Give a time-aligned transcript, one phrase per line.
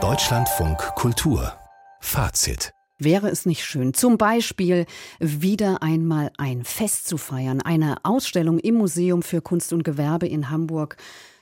[0.00, 1.52] Deutschlandfunk Kultur
[1.98, 4.86] Fazit Wäre es nicht schön, zum Beispiel
[5.18, 7.60] wieder einmal ein Fest zu feiern?
[7.60, 10.96] Eine Ausstellung im Museum für Kunst und Gewerbe in Hamburg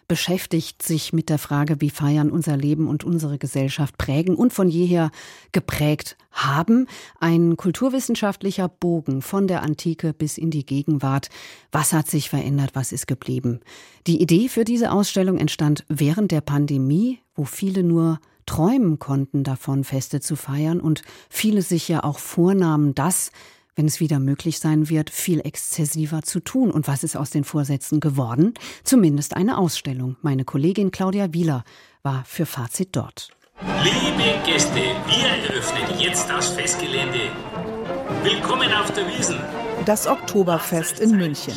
[0.08, 4.68] beschäftigt sich mit der Frage, wie Feiern unser Leben und unsere Gesellschaft prägen und von
[4.68, 5.10] jeher
[5.52, 6.86] geprägt haben.
[7.18, 11.28] Ein kulturwissenschaftlicher Bogen von der Antike bis in die Gegenwart.
[11.72, 12.70] Was hat sich verändert?
[12.74, 13.60] Was ist geblieben?
[14.06, 19.82] Die Idee für diese Ausstellung entstand während der Pandemie, wo viele nur träumen konnten davon,
[19.82, 23.32] Feste zu feiern und viele sich ja auch vornahmen, das,
[23.76, 26.70] wenn es wieder möglich sein wird, viel exzessiver zu tun.
[26.70, 28.54] Und was ist aus den Vorsätzen geworden?
[28.82, 30.16] Zumindest eine Ausstellung.
[30.22, 31.62] Meine Kollegin Claudia Wieler
[32.02, 33.30] war für Fazit dort.
[33.82, 37.30] Liebe Gäste, wir eröffnen jetzt das Festgelände.
[38.22, 39.38] Willkommen auf der Wiesen.
[39.84, 41.54] Das Oktoberfest in München.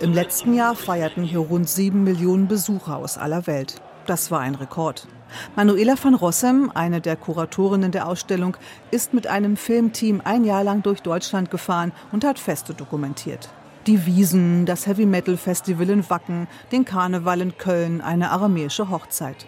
[0.00, 3.80] Im letzten Jahr feierten hier rund sieben Millionen Besucher aus aller Welt.
[4.06, 5.06] Das war ein Rekord.
[5.54, 8.56] Manuela van Rossem, eine der Kuratorinnen der Ausstellung,
[8.90, 13.50] ist mit einem Filmteam ein Jahr lang durch Deutschland gefahren und hat Feste dokumentiert.
[13.86, 19.46] Die Wiesen, das Heavy Metal Festival in Wacken, den Karneval in Köln, eine aramäische Hochzeit.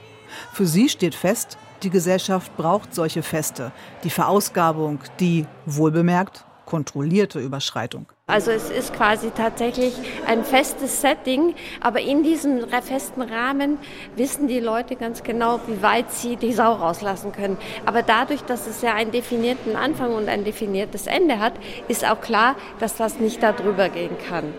[0.53, 3.73] Für sie steht fest, die Gesellschaft braucht solche Feste.
[4.05, 8.07] Die Verausgabung, die, wohlbemerkt, kontrollierte Überschreitung.
[8.31, 9.93] Also es ist quasi tatsächlich
[10.27, 13.79] ein festes Setting, aber in diesem festen Rahmen
[14.17, 17.59] wissen die Leute ganz genau, wie weit sie die Sau rauslassen können.
[17.87, 21.55] Aber dadurch, dass es ja einen definierten Anfang und ein definiertes Ende hat,
[21.89, 24.55] ist auch klar, dass das nicht darüber gehen kann.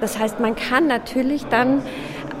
[0.00, 1.80] Das heißt, man kann natürlich dann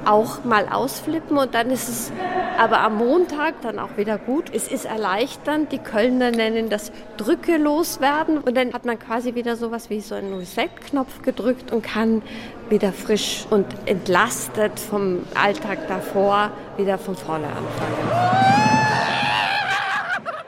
[0.04, 2.12] auch mal ausflippen und dann ist es
[2.58, 4.50] aber am Montag dann auch wieder gut.
[4.52, 5.72] Es ist erleichternd.
[5.72, 10.14] Die Kölner nennen das Drücke loswerden und dann hat man quasi wieder sowas wie so
[10.14, 12.22] einen Reset-Knopf gedrückt und kann
[12.68, 18.71] wieder frisch und entlastet vom Alltag davor wieder von vorne anfangen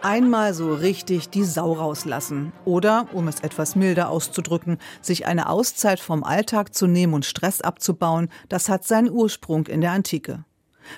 [0.04, 2.52] einmal so richtig die Sau rauslassen.
[2.64, 7.60] Oder, um es etwas milder auszudrücken, sich eine Auszeit vom Alltag zu nehmen und Stress
[7.60, 10.44] abzubauen, das hat seinen Ursprung in der Antike.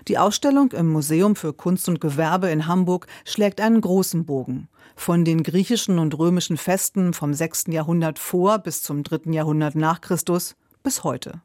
[0.09, 4.69] Die Ausstellung im Museum für Kunst und Gewerbe in Hamburg schlägt einen großen Bogen.
[4.97, 7.67] Von den griechischen und römischen Festen vom 6.
[7.69, 9.31] Jahrhundert vor bis zum 3.
[9.31, 11.41] Jahrhundert nach Christus bis heute.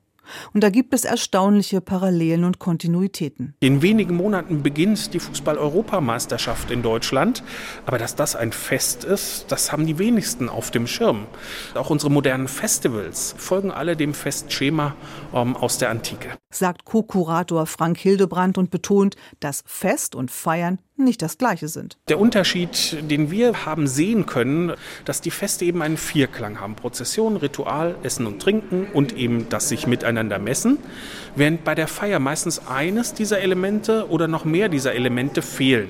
[0.53, 3.55] Und da gibt es erstaunliche Parallelen und Kontinuitäten.
[3.59, 7.43] In wenigen Monaten beginnt die Fußball-Europameisterschaft in Deutschland.
[7.85, 11.25] Aber dass das ein Fest ist, das haben die wenigsten auf dem Schirm.
[11.75, 14.95] Auch unsere modernen Festivals folgen alle dem Festschema
[15.33, 16.29] ähm, aus der Antike.
[16.51, 21.97] Sagt Co-Kurator Frank Hildebrand und betont, dass Fest und Feiern nicht das gleiche sind.
[22.07, 24.73] Der Unterschied, den wir haben sehen können,
[25.05, 26.75] dass die Feste eben einen Vierklang haben.
[26.75, 30.77] Prozession, Ritual, Essen und Trinken und eben das sich miteinander messen.
[31.35, 35.89] Während bei der Feier meistens eines dieser Elemente oder noch mehr dieser Elemente fehlen.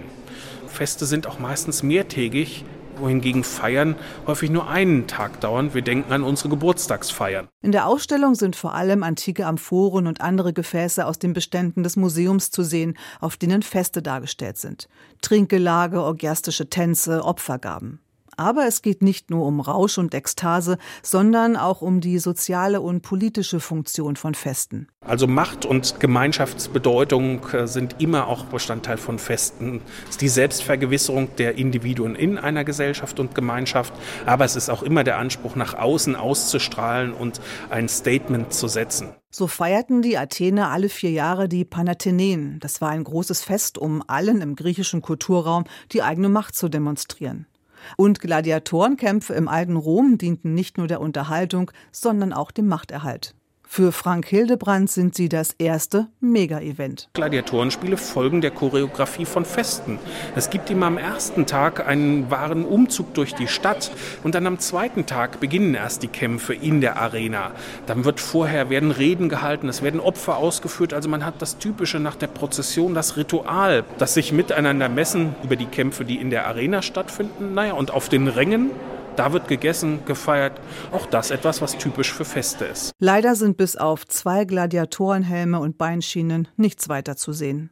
[0.68, 2.64] Feste sind auch meistens mehrtägig,
[2.98, 3.96] wohingegen Feiern
[4.28, 5.74] häufig nur einen Tag dauern.
[5.74, 7.48] Wir denken an unsere Geburtstagsfeiern.
[7.62, 11.96] In der Ausstellung sind vor allem antike Amphoren und andere Gefäße aus den Beständen des
[11.96, 14.88] Museums zu sehen, auf denen Feste dargestellt sind.
[15.22, 18.00] Trinkgelage, orgiastische Tänze, Opfergaben.
[18.38, 23.02] Aber es geht nicht nur um Rausch und Ekstase, sondern auch um die soziale und
[23.02, 24.88] politische Funktion von Festen.
[25.04, 29.82] Also Macht und Gemeinschaftsbedeutung äh, sind immer auch Bestandteil von Festen.
[30.04, 33.94] Es ist die Selbstvergewisserung der Individuen in einer Gesellschaft und Gemeinschaft,
[34.26, 39.16] aber es ist auch immer der Anspruch, nach außen auszustrahlen und ein Statement zu setzen.
[39.34, 42.60] So feierten die Athener alle vier Jahre die Panathenäen.
[42.60, 45.64] Das war ein großes Fest, um allen im griechischen Kulturraum
[45.94, 47.48] die eigene Macht zu demonstrieren.
[47.98, 53.36] Und Gladiatorenkämpfe im alten Rom dienten nicht nur der Unterhaltung, sondern auch dem Machterhalt.
[53.74, 57.08] Für Frank Hildebrand sind sie das erste Mega-Event.
[57.14, 59.98] Gladiatorenspiele folgen der Choreografie von Festen.
[60.36, 63.90] Es gibt immer am ersten Tag einen wahren Umzug durch die Stadt
[64.26, 67.52] und dann am zweiten Tag beginnen erst die Kämpfe in der Arena.
[67.86, 70.94] Dann wird vorher werden Reden gehalten, es werden Opfer ausgeführt.
[70.94, 75.56] Also man hat das Typische nach der Prozession, das Ritual, das sich miteinander messen über
[75.56, 77.54] die Kämpfe, die in der Arena stattfinden.
[77.54, 78.72] Naja, und auf den Rängen
[79.16, 80.60] da wird gegessen, gefeiert.
[80.92, 82.92] Auch das etwas, was typisch für Feste ist.
[83.00, 87.72] Leider sind bis auf zwei Gladiatorenhelme und Beinschienen nichts weiter zu sehen.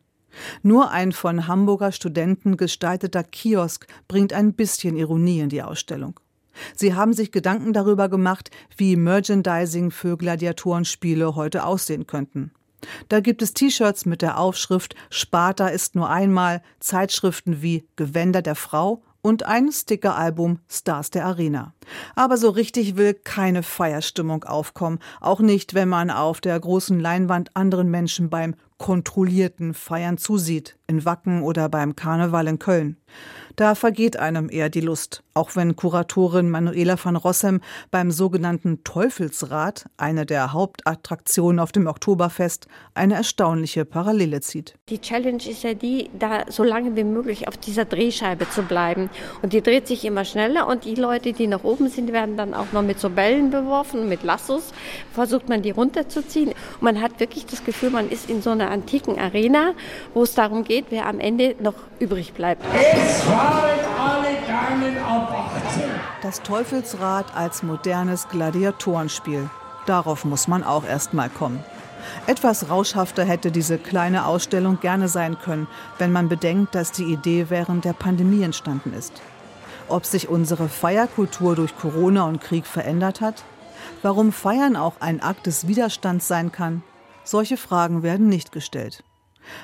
[0.61, 6.19] Nur ein von Hamburger Studenten gestalteter Kiosk bringt ein bisschen Ironie in die Ausstellung.
[6.75, 12.51] Sie haben sich Gedanken darüber gemacht, wie Merchandising für Gladiatorenspiele heute aussehen könnten.
[13.09, 18.55] Da gibt es T-Shirts mit der Aufschrift Sparta ist nur einmal, Zeitschriften wie Gewänder der
[18.55, 21.73] Frau und ein Stickeralbum Stars der Arena.
[22.15, 27.55] Aber so richtig will keine Feierstimmung aufkommen, auch nicht, wenn man auf der großen Leinwand
[27.55, 32.97] anderen Menschen beim kontrollierten Feiern zusieht, in Wacken oder beim Karneval in Köln.
[33.57, 37.59] Da vergeht einem eher die Lust, auch wenn Kuratorin Manuela van Rossem
[37.91, 44.75] beim sogenannten Teufelsrad, eine der Hauptattraktionen auf dem Oktoberfest, eine erstaunliche Parallele zieht.
[44.87, 49.09] Die Challenge ist ja die, da so lange wie möglich auf dieser Drehscheibe zu bleiben.
[49.41, 52.53] Und die dreht sich immer schneller und die Leute, die nach oben sind, werden dann
[52.53, 54.73] auch noch mit so Bällen beworfen, mit Lassos.
[55.13, 56.49] Versucht man die runterzuziehen.
[56.49, 59.73] Und man hat wirklich das Gefühl, man ist in so einer antiken Arena,
[60.13, 62.63] wo es darum geht, wer am Ende noch übrig bleibt.
[62.73, 65.83] Es alle Gangen ab 18.
[66.21, 69.49] Das Teufelsrad als modernes Gladiatorenspiel.
[69.85, 71.63] Darauf muss man auch erst mal kommen.
[72.27, 75.67] Etwas rauschhafter hätte diese kleine Ausstellung gerne sein können,
[75.97, 79.13] wenn man bedenkt, dass die Idee während der Pandemie entstanden ist.
[79.89, 83.43] Ob sich unsere Feierkultur durch Corona und Krieg verändert hat?
[84.03, 86.83] Warum Feiern auch ein Akt des Widerstands sein kann?
[87.23, 89.03] Solche Fragen werden nicht gestellt.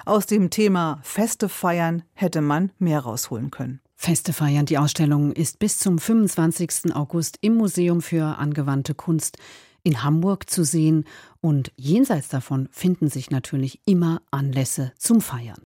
[0.03, 3.81] Aus dem Thema Feste feiern hätte man mehr rausholen können.
[3.95, 4.65] Feste feiern.
[4.65, 6.95] Die Ausstellung ist bis zum 25.
[6.95, 9.37] August im Museum für angewandte Kunst
[9.83, 11.05] in Hamburg zu sehen
[11.39, 15.61] und jenseits davon finden sich natürlich immer Anlässe zum Feiern.